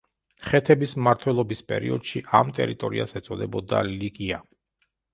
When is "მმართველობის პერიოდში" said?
0.99-2.23